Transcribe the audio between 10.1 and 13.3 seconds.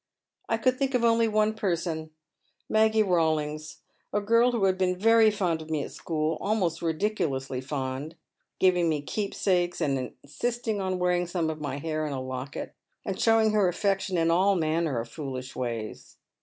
insisting on wearing some of my hair in a locket, and